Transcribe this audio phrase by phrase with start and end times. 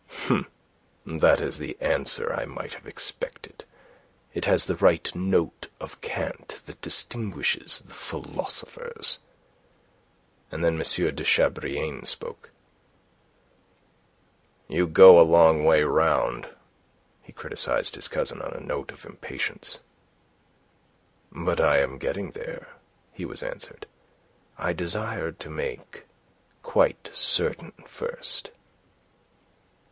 [1.05, 3.65] "That is the answer I might have expected.
[4.33, 9.19] It has the right note of cant that distinguishes the philosophers."
[10.49, 10.81] And then M.
[10.81, 12.49] de Chabrillane spoke.
[14.67, 16.49] "You go a long way round,"
[17.21, 19.77] he criticized his cousin, on a note of impatience.
[21.31, 22.69] "But I am getting there,"
[23.13, 23.85] he was answered.
[24.57, 26.05] "I desired to make
[26.63, 28.49] quite certain first."